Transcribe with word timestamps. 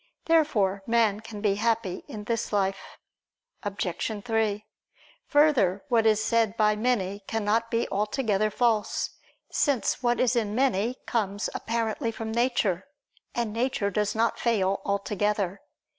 Therefore 0.25 0.81
man 0.87 1.19
can 1.19 1.41
be 1.41 1.53
happy 1.61 2.03
in 2.07 2.23
this 2.23 2.51
life. 2.51 2.97
Obj. 3.61 4.23
3: 4.25 4.65
Further, 5.27 5.83
what 5.89 6.07
is 6.07 6.23
said 6.23 6.57
by 6.57 6.75
many 6.75 7.19
cannot 7.27 7.69
be 7.69 7.87
altogether 7.91 8.49
false: 8.49 9.11
since 9.51 10.01
what 10.01 10.19
is 10.19 10.35
in 10.35 10.55
many, 10.55 10.95
comes, 11.05 11.51
apparently, 11.53 12.11
from 12.11 12.31
nature; 12.31 12.87
and 13.35 13.53
nature 13.53 13.91
does 13.91 14.15
not 14.15 14.39
fail 14.39 14.81
altogether. 14.85 15.61